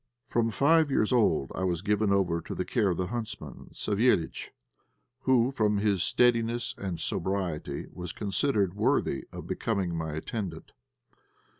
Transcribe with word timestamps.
From 0.25 0.49
five 0.49 0.89
years 0.89 1.13
old 1.13 1.51
I 1.53 1.63
was 1.63 1.83
given 1.83 2.11
over 2.11 2.41
to 2.41 2.55
the 2.55 2.65
care 2.65 2.89
of 2.89 2.97
the 2.97 3.05
huntsman, 3.05 3.69
Savéliitch, 3.71 4.49
who 5.25 5.51
from 5.51 5.77
his 5.77 6.01
steadiness 6.01 6.73
and 6.75 6.99
sobriety 6.99 7.85
was 7.93 8.11
considered 8.11 8.73
worthy 8.73 9.25
of 9.31 9.45
becoming 9.45 9.95
my 9.95 10.13
attendant. 10.13 10.71